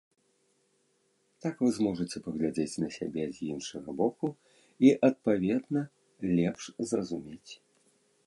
[1.43, 4.27] Так вы зможаце паглядзець на сябе з іншага боку,
[4.85, 5.81] і, адпаведна,
[6.39, 7.51] лепш зразумець.